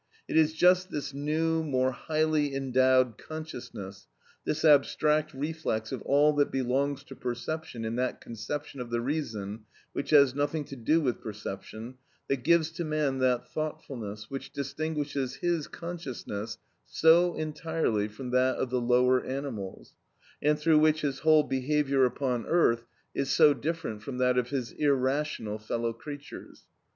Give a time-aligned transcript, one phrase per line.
[0.27, 4.07] It is just this new, more highly endowed, consciousness,
[4.45, 9.59] this abstract reflex of all that belongs to perception in that conception of the reason
[9.93, 15.35] which has nothing to do with perception, that gives to man that thoughtfulness which distinguishes
[15.35, 16.57] his consciousness
[16.87, 19.93] so entirely from that of the lower animals,
[20.41, 24.71] and through which his whole behaviour upon earth is so different from that of his
[24.71, 26.63] irrational fellow creatures.